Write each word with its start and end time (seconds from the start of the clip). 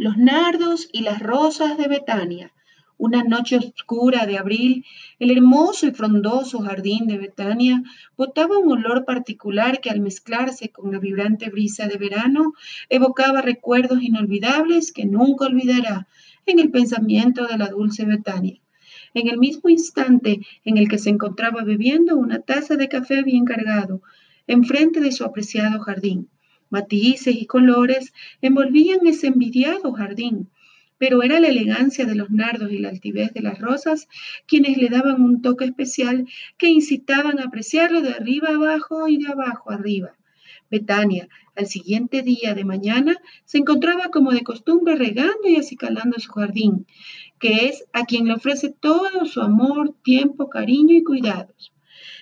Los 0.00 0.16
nardos 0.16 0.88
y 0.92 1.02
las 1.02 1.20
rosas 1.20 1.76
de 1.76 1.86
Betania. 1.86 2.54
Una 2.96 3.22
noche 3.22 3.58
oscura 3.58 4.24
de 4.24 4.38
abril, 4.38 4.86
el 5.18 5.30
hermoso 5.30 5.86
y 5.86 5.90
frondoso 5.90 6.60
jardín 6.60 7.06
de 7.06 7.18
Betania 7.18 7.82
botaba 8.16 8.56
un 8.56 8.72
olor 8.72 9.04
particular 9.04 9.82
que 9.82 9.90
al 9.90 10.00
mezclarse 10.00 10.70
con 10.70 10.90
la 10.90 10.98
vibrante 10.98 11.50
brisa 11.50 11.86
de 11.86 11.98
verano 11.98 12.54
evocaba 12.88 13.42
recuerdos 13.42 14.02
inolvidables 14.02 14.90
que 14.90 15.04
nunca 15.04 15.44
olvidará 15.44 16.08
en 16.46 16.60
el 16.60 16.70
pensamiento 16.70 17.46
de 17.46 17.58
la 17.58 17.68
dulce 17.68 18.06
Betania. 18.06 18.58
En 19.12 19.28
el 19.28 19.36
mismo 19.36 19.68
instante 19.68 20.40
en 20.64 20.78
el 20.78 20.88
que 20.88 20.96
se 20.96 21.10
encontraba 21.10 21.62
bebiendo 21.62 22.16
una 22.16 22.38
taza 22.40 22.76
de 22.76 22.88
café 22.88 23.22
bien 23.22 23.44
cargado, 23.44 24.00
enfrente 24.46 25.00
de 25.00 25.12
su 25.12 25.24
apreciado 25.24 25.78
jardín. 25.80 26.30
Matices 26.70 27.34
y 27.34 27.46
colores 27.46 28.12
envolvían 28.40 29.06
ese 29.06 29.26
envidiado 29.26 29.92
jardín, 29.92 30.48
pero 30.98 31.22
era 31.22 31.40
la 31.40 31.48
elegancia 31.48 32.04
de 32.04 32.14
los 32.14 32.30
nardos 32.30 32.70
y 32.70 32.78
la 32.78 32.90
altivez 32.90 33.32
de 33.32 33.42
las 33.42 33.58
rosas 33.58 34.08
quienes 34.46 34.76
le 34.76 34.88
daban 34.88 35.22
un 35.22 35.42
toque 35.42 35.64
especial 35.64 36.28
que 36.58 36.68
incitaban 36.68 37.38
a 37.40 37.44
apreciarlo 37.44 38.02
de 38.02 38.10
arriba 38.10 38.50
abajo 38.50 39.08
y 39.08 39.18
de 39.18 39.28
abajo 39.32 39.70
arriba. 39.70 40.12
Betania, 40.70 41.28
al 41.56 41.66
siguiente 41.66 42.22
día 42.22 42.54
de 42.54 42.64
mañana, 42.64 43.16
se 43.44 43.58
encontraba 43.58 44.08
como 44.08 44.30
de 44.30 44.42
costumbre 44.42 44.94
regando 44.94 45.48
y 45.48 45.56
acicalando 45.56 46.18
su 46.20 46.30
jardín, 46.30 46.86
que 47.40 47.66
es 47.66 47.84
a 47.92 48.04
quien 48.04 48.26
le 48.26 48.34
ofrece 48.34 48.70
todo 48.70 49.24
su 49.24 49.40
amor, 49.40 49.94
tiempo, 50.02 50.48
cariño 50.48 50.96
y 50.96 51.02
cuidados. 51.02 51.72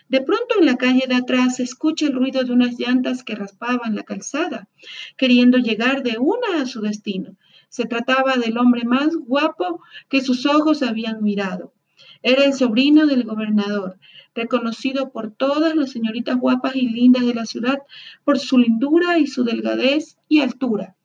De 0.08 0.20
pronto 0.20 0.56
en 0.58 0.66
la 0.66 0.76
calle 0.76 1.04
de 1.08 1.14
atrás 1.14 1.56
se 1.56 1.62
escucha 1.62 2.06
el 2.06 2.14
ruido 2.14 2.42
de 2.42 2.52
unas 2.52 2.78
llantas 2.78 3.22
que 3.22 3.34
raspaban 3.34 3.94
la 3.94 4.02
calzada, 4.02 4.68
queriendo 5.16 5.58
llegar 5.58 6.02
de 6.02 6.18
una 6.18 6.62
a 6.62 6.66
su 6.66 6.80
destino. 6.80 7.36
Se 7.68 7.84
trataba 7.84 8.36
del 8.36 8.56
hombre 8.56 8.84
más 8.84 9.14
guapo 9.16 9.82
que 10.08 10.22
sus 10.22 10.46
ojos 10.46 10.82
habían 10.82 11.22
mirado. 11.22 11.74
Era 12.22 12.44
el 12.44 12.54
sobrino 12.54 13.06
del 13.06 13.24
gobernador, 13.24 13.98
reconocido 14.34 15.10
por 15.10 15.32
todas 15.32 15.74
las 15.74 15.90
señoritas 15.90 16.36
guapas 16.36 16.74
y 16.76 16.88
lindas 16.88 17.26
de 17.26 17.34
la 17.34 17.44
ciudad 17.44 17.78
por 18.24 18.38
su 18.38 18.58
lindura 18.58 19.18
y 19.18 19.26
su 19.26 19.44
delgadez 19.44 20.16
y 20.28 20.40
altura. 20.40 20.96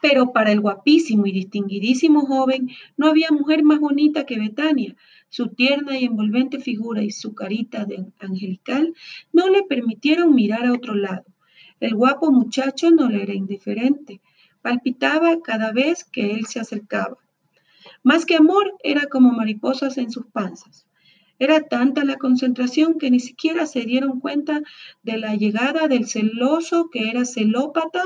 Pero 0.00 0.32
para 0.32 0.50
el 0.50 0.60
guapísimo 0.60 1.26
y 1.26 1.32
distinguidísimo 1.32 2.26
joven 2.26 2.70
no 2.96 3.06
había 3.06 3.30
mujer 3.30 3.62
más 3.62 3.78
bonita 3.78 4.26
que 4.26 4.38
Betania, 4.38 4.96
su 5.32 5.48
tierna 5.48 5.98
y 5.98 6.04
envolvente 6.04 6.60
figura 6.60 7.02
y 7.02 7.10
su 7.10 7.34
carita 7.34 7.86
de 7.86 8.04
angelical 8.18 8.94
no 9.32 9.48
le 9.48 9.62
permitieron 9.62 10.34
mirar 10.34 10.66
a 10.66 10.74
otro 10.74 10.94
lado. 10.94 11.24
El 11.80 11.94
guapo 11.94 12.30
muchacho 12.30 12.90
no 12.90 13.08
le 13.08 13.22
era 13.22 13.32
indiferente, 13.32 14.20
palpitaba 14.60 15.40
cada 15.40 15.72
vez 15.72 16.04
que 16.04 16.32
él 16.32 16.44
se 16.44 16.60
acercaba. 16.60 17.16
Más 18.02 18.26
que 18.26 18.36
amor, 18.36 18.74
era 18.84 19.06
como 19.06 19.32
mariposas 19.32 19.96
en 19.96 20.10
sus 20.10 20.26
panzas. 20.26 20.86
Era 21.38 21.62
tanta 21.62 22.04
la 22.04 22.16
concentración 22.16 22.98
que 22.98 23.10
ni 23.10 23.18
siquiera 23.18 23.64
se 23.64 23.86
dieron 23.86 24.20
cuenta 24.20 24.60
de 25.02 25.16
la 25.16 25.34
llegada 25.34 25.88
del 25.88 26.06
celoso 26.06 26.90
que 26.92 27.08
era 27.08 27.24
celópata 27.24 28.04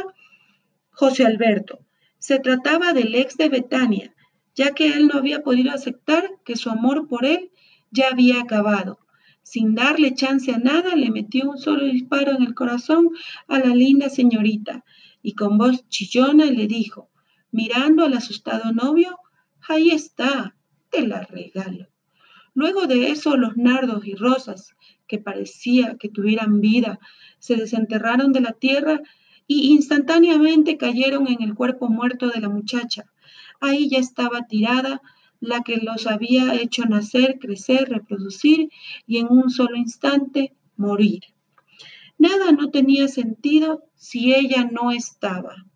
José 0.90 1.26
Alberto. 1.26 1.80
Se 2.18 2.38
trataba 2.38 2.92
del 2.92 3.16
ex 3.16 3.36
de 3.36 3.48
Betania, 3.48 4.15
ya 4.56 4.74
que 4.74 4.86
él 4.88 5.06
no 5.06 5.18
había 5.18 5.42
podido 5.42 5.70
aceptar 5.70 6.28
que 6.44 6.56
su 6.56 6.70
amor 6.70 7.06
por 7.06 7.24
él 7.24 7.50
ya 7.90 8.08
había 8.08 8.40
acabado. 8.40 8.98
Sin 9.42 9.76
darle 9.76 10.14
chance 10.14 10.52
a 10.52 10.58
nada, 10.58 10.96
le 10.96 11.10
metió 11.10 11.48
un 11.48 11.58
solo 11.58 11.84
disparo 11.84 12.32
en 12.32 12.42
el 12.42 12.54
corazón 12.54 13.10
a 13.46 13.60
la 13.60 13.74
linda 13.74 14.08
señorita 14.08 14.84
y 15.22 15.34
con 15.34 15.58
voz 15.58 15.88
chillona 15.88 16.46
le 16.46 16.66
dijo, 16.66 17.10
mirando 17.52 18.04
al 18.04 18.14
asustado 18.14 18.72
novio, 18.72 19.18
ahí 19.68 19.90
está, 19.90 20.56
te 20.90 21.06
la 21.06 21.22
regalo. 21.22 21.88
Luego 22.54 22.86
de 22.86 23.10
eso, 23.10 23.36
los 23.36 23.56
nardos 23.56 24.06
y 24.06 24.14
rosas, 24.14 24.74
que 25.06 25.18
parecía 25.18 25.96
que 25.98 26.08
tuvieran 26.08 26.60
vida, 26.60 26.98
se 27.38 27.56
desenterraron 27.56 28.32
de 28.32 28.40
la 28.40 28.52
tierra 28.52 29.02
y 29.46 29.72
instantáneamente 29.72 30.76
cayeron 30.76 31.28
en 31.28 31.42
el 31.42 31.54
cuerpo 31.54 31.88
muerto 31.88 32.28
de 32.28 32.40
la 32.40 32.48
muchacha. 32.48 33.04
Ahí 33.60 33.88
ya 33.88 33.98
estaba 33.98 34.46
tirada 34.46 35.02
la 35.40 35.62
que 35.62 35.76
los 35.76 36.06
había 36.06 36.54
hecho 36.54 36.84
nacer, 36.84 37.38
crecer, 37.38 37.88
reproducir 37.88 38.70
y 39.06 39.18
en 39.18 39.26
un 39.30 39.50
solo 39.50 39.76
instante 39.76 40.54
morir. 40.76 41.22
Nada 42.18 42.52
no 42.52 42.70
tenía 42.70 43.08
sentido 43.08 43.84
si 43.94 44.34
ella 44.34 44.68
no 44.70 44.90
estaba. 44.90 45.66